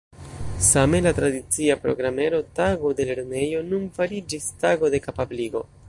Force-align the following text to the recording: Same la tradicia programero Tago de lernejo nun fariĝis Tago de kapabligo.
Same 0.67 0.99
la 1.07 1.11
tradicia 1.19 1.75
programero 1.85 2.39
Tago 2.61 2.93
de 3.01 3.07
lernejo 3.11 3.63
nun 3.71 3.87
fariĝis 3.99 4.53
Tago 4.65 4.95
de 4.97 5.05
kapabligo. 5.11 5.65